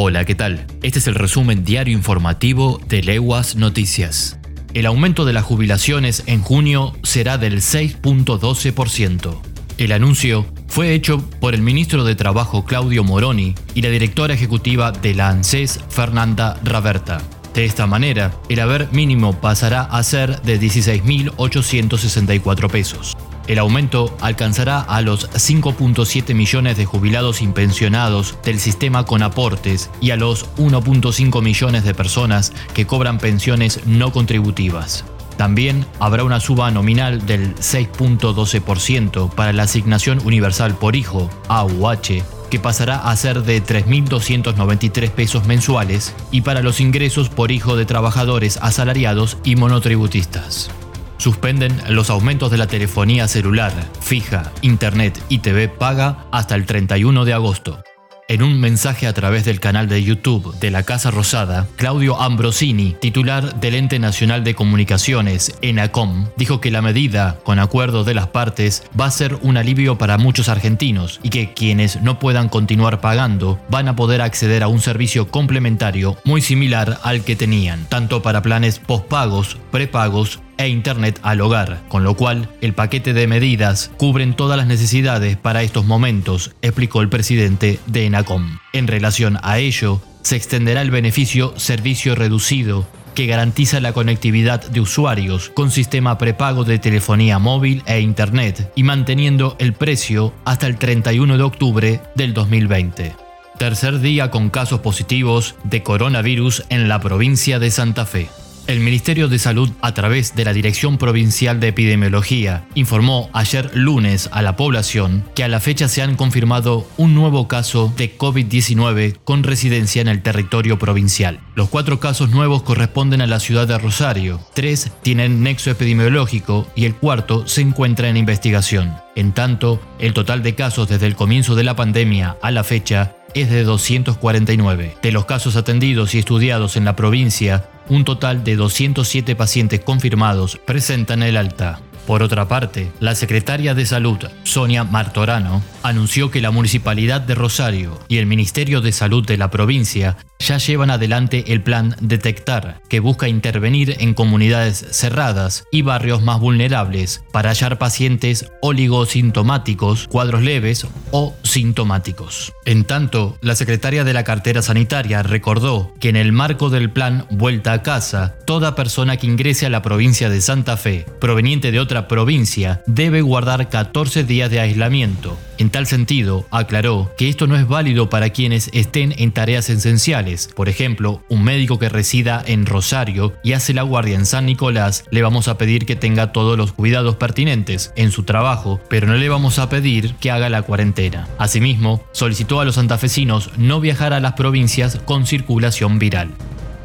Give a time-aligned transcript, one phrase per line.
[0.00, 0.64] Hola, ¿qué tal?
[0.84, 4.38] Este es el resumen diario informativo de Leguas Noticias.
[4.72, 9.40] El aumento de las jubilaciones en junio será del 6.12%.
[9.76, 14.92] El anuncio fue hecho por el ministro de Trabajo Claudio Moroni y la directora ejecutiva
[14.92, 17.20] de la ANSES Fernanda Raverta.
[17.52, 23.17] De esta manera, el haber mínimo pasará a ser de 16.864 pesos.
[23.48, 30.10] El aumento alcanzará a los 5.7 millones de jubilados impensionados del sistema con aportes y
[30.10, 35.06] a los 1.5 millones de personas que cobran pensiones no contributivas.
[35.38, 42.58] También habrá una suba nominal del 6.12% para la asignación universal por hijo, AUH, que
[42.58, 48.58] pasará a ser de 3.293 pesos mensuales, y para los ingresos por hijo de trabajadores
[48.60, 50.70] asalariados y monotributistas.
[51.18, 57.24] Suspenden los aumentos de la telefonía celular, fija, internet y TV paga hasta el 31
[57.24, 57.82] de agosto.
[58.30, 62.94] En un mensaje a través del canal de YouTube de la Casa Rosada, Claudio Ambrosini,
[63.00, 68.26] titular del Ente Nacional de Comunicaciones, ENACOM, dijo que la medida, con acuerdo de las
[68.26, 73.00] partes, va a ser un alivio para muchos argentinos y que quienes no puedan continuar
[73.00, 78.20] pagando van a poder acceder a un servicio complementario muy similar al que tenían, tanto
[78.20, 83.90] para planes postpagos, prepagos e Internet al hogar, con lo cual el paquete de medidas
[83.96, 88.58] cubren todas las necesidades para estos momentos, explicó el presidente de ENACOM.
[88.72, 94.80] En relación a ello, se extenderá el beneficio servicio reducido que garantiza la conectividad de
[94.80, 100.76] usuarios con sistema prepago de telefonía móvil e Internet y manteniendo el precio hasta el
[100.76, 103.16] 31 de octubre del 2020.
[103.58, 108.28] Tercer día con casos positivos de coronavirus en la provincia de Santa Fe.
[108.68, 114.28] El Ministerio de Salud, a través de la Dirección Provincial de Epidemiología, informó ayer lunes
[114.30, 119.20] a la población que a la fecha se han confirmado un nuevo caso de COVID-19
[119.24, 121.40] con residencia en el territorio provincial.
[121.54, 126.84] Los cuatro casos nuevos corresponden a la ciudad de Rosario, tres tienen nexo epidemiológico y
[126.84, 128.92] el cuarto se encuentra en investigación.
[129.16, 133.14] En tanto, el total de casos desde el comienzo de la pandemia a la fecha
[133.34, 134.96] es de 249.
[135.02, 140.58] De los casos atendidos y estudiados en la provincia, un total de 207 pacientes confirmados
[140.64, 141.80] presentan el alta.
[142.06, 147.98] Por otra parte, la secretaria de Salud, Sonia Martorano, anunció que la Municipalidad de Rosario
[148.08, 153.00] y el Ministerio de Salud de la provincia ya llevan adelante el plan Detectar, que
[153.00, 160.86] busca intervenir en comunidades cerradas y barrios más vulnerables para hallar pacientes oligosintomáticos, cuadros leves
[161.10, 162.52] o sintomáticos.
[162.64, 167.26] En tanto, la secretaria de la cartera sanitaria recordó que en el marco del plan
[167.30, 171.80] Vuelta a casa, toda persona que ingrese a la provincia de Santa Fe, proveniente de
[171.80, 175.38] otra provincia debe guardar 14 días de aislamiento.
[175.58, 180.27] En tal sentido, aclaró que esto no es válido para quienes estén en tareas esenciales.
[180.54, 185.04] Por ejemplo, un médico que resida en Rosario y hace la guardia en San Nicolás,
[185.10, 189.14] le vamos a pedir que tenga todos los cuidados pertinentes en su trabajo, pero no
[189.14, 191.28] le vamos a pedir que haga la cuarentena.
[191.38, 196.30] Asimismo, solicitó a los santafesinos no viajar a las provincias con circulación viral.